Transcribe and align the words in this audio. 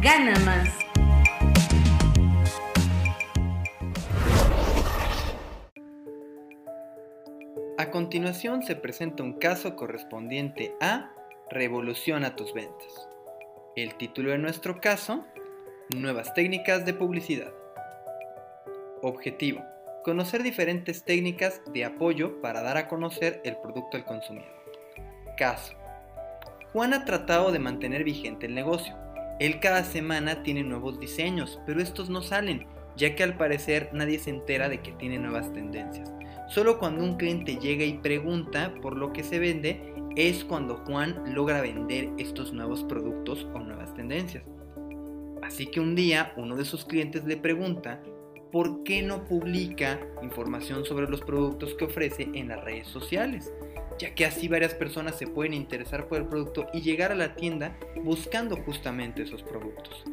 gana 0.00 0.38
más. 0.40 0.68
A 7.78 7.90
continuación 7.90 8.62
se 8.62 8.76
presenta 8.76 9.22
un 9.22 9.34
caso 9.34 9.76
correspondiente 9.76 10.74
a 10.80 11.12
Revoluciona 11.50 12.36
tus 12.36 12.52
ventas. 12.52 13.08
El 13.76 13.94
título 13.94 14.30
de 14.30 14.38
nuestro 14.38 14.80
caso, 14.80 15.24
Nuevas 15.94 16.34
técnicas 16.34 16.84
de 16.84 16.94
publicidad. 16.94 17.52
Objetivo, 19.02 19.62
conocer 20.04 20.42
diferentes 20.42 21.04
técnicas 21.04 21.62
de 21.72 21.84
apoyo 21.84 22.40
para 22.40 22.62
dar 22.62 22.76
a 22.76 22.88
conocer 22.88 23.40
el 23.44 23.56
producto 23.58 23.96
al 23.96 24.04
consumidor. 24.04 24.50
Caso. 25.36 25.74
Juan 26.72 26.92
ha 26.92 27.04
tratado 27.04 27.52
de 27.52 27.60
mantener 27.60 28.02
vigente 28.02 28.46
el 28.46 28.54
negocio. 28.54 29.05
Él 29.38 29.60
cada 29.60 29.84
semana 29.84 30.42
tiene 30.42 30.62
nuevos 30.62 30.98
diseños, 30.98 31.60
pero 31.66 31.80
estos 31.80 32.08
no 32.08 32.22
salen, 32.22 32.66
ya 32.96 33.14
que 33.14 33.22
al 33.22 33.36
parecer 33.36 33.90
nadie 33.92 34.18
se 34.18 34.30
entera 34.30 34.68
de 34.68 34.80
que 34.80 34.92
tiene 34.92 35.18
nuevas 35.18 35.52
tendencias. 35.52 36.12
Solo 36.48 36.78
cuando 36.78 37.04
un 37.04 37.16
cliente 37.16 37.56
llega 37.56 37.84
y 37.84 37.98
pregunta 37.98 38.72
por 38.80 38.96
lo 38.96 39.12
que 39.12 39.22
se 39.22 39.38
vende, 39.38 39.94
es 40.16 40.44
cuando 40.44 40.76
Juan 40.86 41.34
logra 41.34 41.60
vender 41.60 42.08
estos 42.16 42.52
nuevos 42.52 42.84
productos 42.84 43.46
o 43.52 43.58
nuevas 43.58 43.92
tendencias. 43.94 44.44
Así 45.42 45.66
que 45.66 45.80
un 45.80 45.94
día 45.94 46.32
uno 46.36 46.56
de 46.56 46.64
sus 46.64 46.84
clientes 46.84 47.24
le 47.24 47.36
pregunta 47.36 48.02
por 48.50 48.84
qué 48.84 49.02
no 49.02 49.24
publica 49.24 50.00
información 50.22 50.84
sobre 50.86 51.08
los 51.08 51.20
productos 51.20 51.74
que 51.74 51.84
ofrece 51.84 52.30
en 52.32 52.48
las 52.48 52.64
redes 52.64 52.86
sociales, 52.88 53.52
ya 53.98 54.14
que 54.14 54.26
así 54.26 54.48
varias 54.48 54.74
personas 54.74 55.16
se 55.16 55.26
pueden 55.26 55.54
interesar 55.54 56.08
por 56.08 56.18
el 56.18 56.26
producto 56.26 56.66
y 56.72 56.80
llegar 56.80 57.12
a 57.12 57.16
la 57.16 57.34
tienda 57.34 57.76
buscando 58.02 58.56
justamente 58.56 59.22
esos 59.22 59.42
productos. 59.42 60.04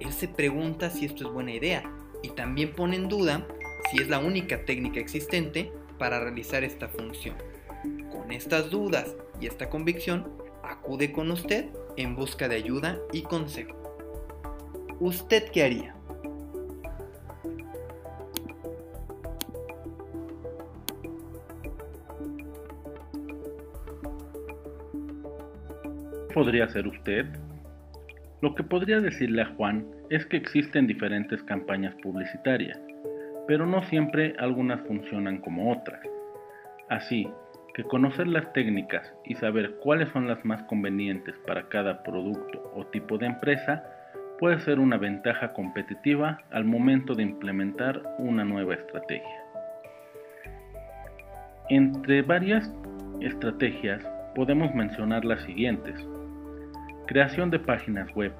Él 0.00 0.12
se 0.12 0.28
pregunta 0.28 0.90
si 0.90 1.06
esto 1.06 1.26
es 1.26 1.32
buena 1.32 1.52
idea 1.52 1.82
y 2.22 2.30
también 2.30 2.72
pone 2.72 2.96
en 2.96 3.08
duda 3.08 3.46
si 3.90 4.02
es 4.02 4.08
la 4.08 4.18
única 4.18 4.64
técnica 4.64 5.00
existente 5.00 5.72
para 5.98 6.20
realizar 6.20 6.64
esta 6.64 6.88
función. 6.88 7.36
Con 8.10 8.32
estas 8.32 8.70
dudas 8.70 9.14
y 9.40 9.46
esta 9.46 9.68
convicción, 9.68 10.32
acude 10.62 11.12
con 11.12 11.30
usted 11.30 11.66
en 11.96 12.16
busca 12.16 12.48
de 12.48 12.56
ayuda 12.56 12.98
y 13.12 13.22
consejo. 13.22 13.76
¿Usted 15.00 15.50
qué 15.50 15.64
haría? 15.64 15.96
Podría 26.34 26.64
hacer 26.64 26.86
usted? 26.88 27.26
Lo 28.42 28.54
que 28.54 28.64
podría 28.64 29.00
decirle 29.00 29.42
a 29.42 29.54
Juan 29.54 29.86
es 30.10 30.26
que 30.26 30.36
existen 30.36 30.88
diferentes 30.88 31.42
campañas 31.44 31.94
publicitarias, 32.02 32.78
pero 33.46 33.64
no 33.64 33.82
siempre 33.84 34.34
algunas 34.38 34.80
funcionan 34.82 35.38
como 35.38 35.72
otras. 35.72 36.00
Así 36.90 37.26
que 37.74 37.84
conocer 37.84 38.26
las 38.26 38.52
técnicas 38.52 39.14
y 39.24 39.34
saber 39.36 39.76
cuáles 39.82 40.08
son 40.10 40.28
las 40.28 40.44
más 40.44 40.62
convenientes 40.64 41.36
para 41.46 41.68
cada 41.68 42.02
producto 42.02 42.70
o 42.74 42.84
tipo 42.86 43.16
de 43.16 43.26
empresa 43.26 43.84
puede 44.38 44.58
ser 44.60 44.80
una 44.80 44.96
ventaja 44.96 45.52
competitiva 45.52 46.40
al 46.50 46.64
momento 46.64 47.14
de 47.14 47.22
implementar 47.22 48.02
una 48.18 48.44
nueva 48.44 48.74
estrategia. 48.74 49.44
Entre 51.70 52.22
varias 52.22 52.70
estrategias 53.20 54.04
podemos 54.34 54.74
mencionar 54.74 55.24
las 55.24 55.42
siguientes. 55.44 55.96
Creación 57.06 57.50
de 57.50 57.58
páginas 57.58 58.12
web. 58.14 58.32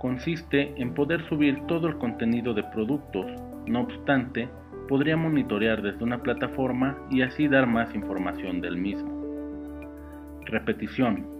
Consiste 0.00 0.74
en 0.80 0.94
poder 0.94 1.22
subir 1.28 1.58
todo 1.66 1.88
el 1.88 1.98
contenido 1.98 2.54
de 2.54 2.64
productos, 2.64 3.26
no 3.66 3.82
obstante, 3.82 4.48
podría 4.88 5.16
monitorear 5.16 5.82
desde 5.82 6.02
una 6.02 6.22
plataforma 6.22 6.98
y 7.10 7.22
así 7.22 7.48
dar 7.48 7.66
más 7.66 7.94
información 7.94 8.60
del 8.60 8.76
mismo. 8.76 9.10
Repetición 10.46 11.32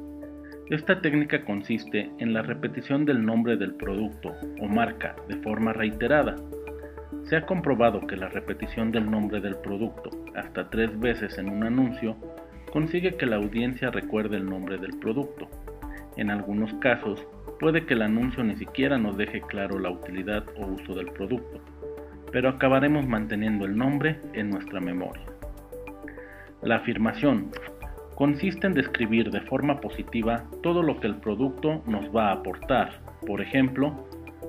esta 0.73 1.03
técnica 1.03 1.45
consiste 1.45 2.11
en 2.19 2.33
la 2.33 2.41
repetición 2.41 3.05
del 3.05 3.27
nombre 3.27 3.59
del 3.59 3.75
producto 3.75 4.33
o 4.59 4.67
marca 4.69 5.15
de 5.29 5.37
forma 5.43 5.75
reiterada. 5.75 6.37
Se 7.25 7.37
ha 7.37 7.45
comprobado 7.45 8.07
que 8.07 8.17
la 8.17 8.29
repetición 8.29 8.91
del 8.91 9.11
nombre 9.11 9.43
del 9.43 9.57
producto 9.57 10.09
hasta 10.35 10.71
tres 10.71 10.99
veces 10.99 11.37
en 11.37 11.51
un 11.51 11.65
anuncio 11.65 12.17
consigue 12.73 13.19
que 13.19 13.27
la 13.27 13.37
audiencia 13.37 13.91
recuerde 13.91 14.39
el 14.39 14.49
nombre 14.49 14.79
del 14.79 14.99
producto. 14.99 15.47
En 16.17 16.31
algunos 16.31 16.73
casos, 16.75 17.27
puede 17.59 17.87
que 17.87 17.95
el 17.95 18.03
anuncio 18.03 18.45
ni 18.45 18.57
siquiera 18.57 18.99
nos 18.99 19.17
deje 19.17 19.41
claro 19.43 19.79
la 19.79 19.91
utilidad 19.91 20.45
o 20.59 20.67
uso 20.67 20.95
del 20.95 21.11
producto, 21.13 21.61
pero 22.31 22.49
acabaremos 22.49 23.07
manteniendo 23.07 23.65
el 23.65 23.77
nombre 23.77 24.21
en 24.33 24.51
nuestra 24.51 24.81
memoria. 24.81 25.25
La 26.63 26.77
afirmación 26.77 27.51
consiste 28.15 28.67
en 28.67 28.75
describir 28.75 29.31
de 29.31 29.41
forma 29.43 29.81
positiva 29.81 30.45
todo 30.63 30.83
lo 30.83 31.01
que 31.01 31.09
el 31.09 31.17
producto 31.17 31.83
nos 31.87 32.15
va 32.15 32.29
a 32.29 32.35
aportar. 32.35 33.01
Por 33.27 33.41
ejemplo, 33.41 34.07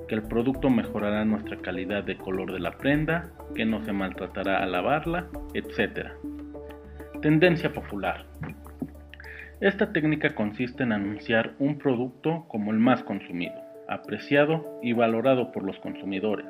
que 0.08 0.14
el 0.14 0.22
producto 0.22 0.70
mejorará 0.70 1.24
nuestra 1.24 1.56
calidad 1.56 2.04
de 2.04 2.16
color 2.16 2.52
de 2.52 2.60
la 2.60 2.72
prenda, 2.72 3.32
que 3.54 3.64
no 3.64 3.82
se 3.84 3.92
maltratará 3.92 4.62
al 4.62 4.72
lavarla, 4.72 5.26
etc. 5.54 6.08
Tendencia 7.22 7.72
popular. 7.72 8.26
Esta 9.64 9.94
técnica 9.94 10.34
consiste 10.34 10.82
en 10.82 10.92
anunciar 10.92 11.52
un 11.58 11.78
producto 11.78 12.44
como 12.48 12.70
el 12.70 12.78
más 12.78 13.02
consumido, 13.02 13.54
apreciado 13.88 14.78
y 14.82 14.92
valorado 14.92 15.52
por 15.52 15.62
los 15.62 15.78
consumidores. 15.78 16.44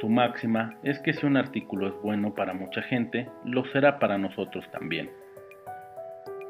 Su 0.00 0.08
máxima 0.08 0.74
es 0.82 0.98
que 0.98 1.12
si 1.12 1.24
un 1.24 1.36
artículo 1.36 1.86
es 1.86 1.94
bueno 2.02 2.34
para 2.34 2.52
mucha 2.52 2.82
gente, 2.82 3.28
lo 3.44 3.64
será 3.66 4.00
para 4.00 4.18
nosotros 4.18 4.68
también. 4.72 5.08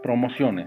Promociones. 0.02 0.66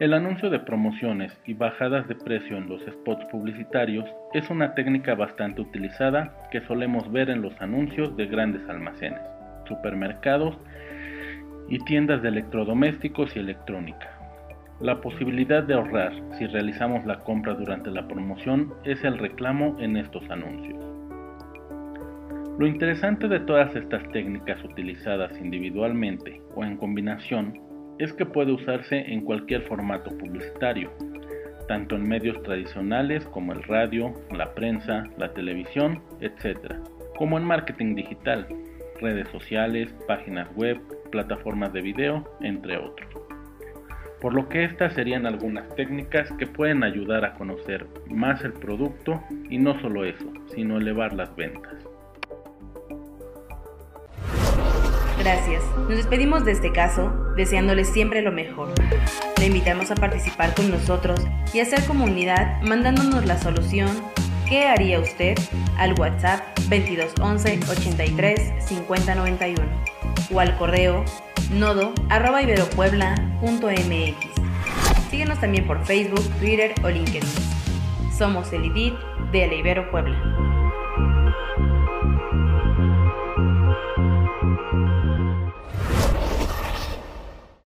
El 0.00 0.12
anuncio 0.12 0.50
de 0.50 0.60
promociones 0.60 1.32
y 1.46 1.54
bajadas 1.54 2.06
de 2.08 2.16
precio 2.16 2.58
en 2.58 2.68
los 2.68 2.82
spots 2.82 3.24
publicitarios 3.32 4.04
es 4.34 4.50
una 4.50 4.74
técnica 4.74 5.14
bastante 5.14 5.62
utilizada 5.62 6.46
que 6.50 6.60
solemos 6.66 7.10
ver 7.10 7.30
en 7.30 7.40
los 7.40 7.58
anuncios 7.62 8.14
de 8.18 8.26
grandes 8.26 8.68
almacenes, 8.68 9.22
supermercados 9.66 10.58
y 11.70 11.78
tiendas 11.78 12.20
de 12.20 12.28
electrodomésticos 12.28 13.34
y 13.36 13.38
electrónica. 13.38 14.10
La 14.80 15.00
posibilidad 15.00 15.62
de 15.62 15.74
ahorrar 15.74 16.12
si 16.36 16.46
realizamos 16.46 17.06
la 17.06 17.20
compra 17.20 17.54
durante 17.54 17.90
la 17.90 18.08
promoción 18.08 18.74
es 18.84 19.02
el 19.04 19.18
reclamo 19.18 19.76
en 19.78 19.96
estos 19.96 20.28
anuncios. 20.30 20.84
Lo 22.58 22.66
interesante 22.66 23.28
de 23.28 23.40
todas 23.40 23.74
estas 23.74 24.02
técnicas 24.10 24.62
utilizadas 24.64 25.38
individualmente 25.40 26.42
o 26.54 26.64
en 26.64 26.76
combinación 26.76 27.58
es 27.98 28.12
que 28.14 28.26
puede 28.26 28.52
usarse 28.52 28.96
en 29.12 29.22
cualquier 29.22 29.62
formato 29.62 30.10
publicitario, 30.18 30.90
tanto 31.68 31.94
en 31.94 32.08
medios 32.08 32.42
tradicionales 32.42 33.24
como 33.26 33.52
el 33.52 33.62
radio, 33.62 34.12
la 34.36 34.54
prensa, 34.54 35.04
la 35.18 35.32
televisión, 35.32 36.02
etc., 36.20 36.74
como 37.16 37.38
en 37.38 37.44
marketing 37.44 37.94
digital, 37.94 38.46
redes 39.00 39.28
sociales, 39.28 39.94
páginas 40.08 40.48
web, 40.56 40.80
plataformas 41.10 41.72
de 41.72 41.82
video, 41.82 42.24
entre 42.40 42.78
otros. 42.78 43.08
Por 44.20 44.34
lo 44.34 44.48
que 44.48 44.64
estas 44.64 44.94
serían 44.94 45.26
algunas 45.26 45.74
técnicas 45.76 46.30
que 46.38 46.46
pueden 46.46 46.84
ayudar 46.84 47.24
a 47.24 47.34
conocer 47.34 47.86
más 48.08 48.44
el 48.44 48.52
producto 48.52 49.22
y 49.48 49.58
no 49.58 49.80
solo 49.80 50.04
eso, 50.04 50.26
sino 50.54 50.76
elevar 50.76 51.14
las 51.14 51.34
ventas. 51.36 51.74
Gracias. 55.18 55.62
Nos 55.76 55.96
despedimos 55.96 56.44
de 56.44 56.52
este 56.52 56.72
caso 56.72 57.10
deseándoles 57.36 57.88
siempre 57.88 58.22
lo 58.22 58.32
mejor. 58.32 58.72
Le 59.38 59.46
invitamos 59.46 59.90
a 59.90 59.94
participar 59.94 60.54
con 60.54 60.70
nosotros 60.70 61.20
y 61.52 61.60
hacer 61.60 61.84
comunidad 61.86 62.62
mandándonos 62.62 63.26
la 63.26 63.38
solución 63.38 63.88
¿Qué 64.50 64.66
haría 64.66 64.98
usted? 64.98 65.38
al 65.78 65.94
WhatsApp 65.98 66.40
2211 66.68 67.60
83 67.70 68.52
50 68.66 69.14
91 69.14 69.62
o 70.32 70.40
al 70.40 70.56
correo 70.56 71.04
nodo 71.52 71.92
arroba 72.08 72.42
iberopuebla.mx. 72.42 74.16
Síguenos 75.10 75.40
también 75.40 75.66
por 75.66 75.84
Facebook, 75.84 76.24
Twitter 76.38 76.74
o 76.84 76.88
LinkedIn. 76.88 77.22
Somos 78.16 78.52
el 78.52 78.66
IDIT 78.66 78.94
de 79.32 79.56
Ibero 79.56 79.90
Puebla. 79.90 80.59